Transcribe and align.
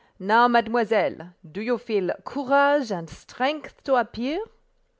Now, 0.17 0.47
Mademoiselle, 0.47 1.35
do 1.47 1.61
you 1.61 1.77
feel 1.77 2.09
courage 2.25 2.91
and 2.91 3.07
strength 3.07 3.83
to 3.83 3.97
appear?" 3.97 4.43